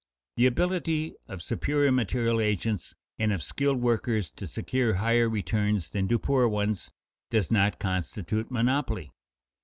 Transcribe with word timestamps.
_The 0.39 0.47
ability 0.47 1.13
of 1.27 1.43
superior 1.43 1.91
material 1.91 2.41
agents 2.41 2.95
and 3.19 3.31
of 3.31 3.43
skilled 3.43 3.81
workers 3.81 4.31
to 4.31 4.47
secure 4.47 4.95
higher 4.95 5.29
returns 5.29 5.91
than 5.91 6.07
do 6.07 6.17
poor 6.17 6.47
ones 6.47 6.89
does 7.29 7.51
not 7.51 7.77
constitute 7.77 8.49
monopoly. 8.49 9.11